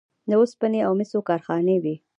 د 0.29 0.31
وسپنې 0.41 0.79
او 0.87 0.91
مسو 0.99 1.19
کارخانې 1.29 1.77
وې 1.83 1.95